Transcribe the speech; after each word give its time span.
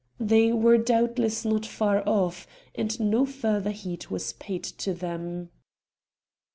They 0.19 0.51
were 0.51 0.79
doubtless 0.79 1.45
not 1.45 1.63
far 1.63 2.01
off; 2.09 2.47
and 2.73 2.99
no 2.99 3.23
further 3.27 3.69
heed 3.69 4.07
was 4.07 4.33
paid 4.33 4.63
to 4.63 4.95
them. 4.95 5.51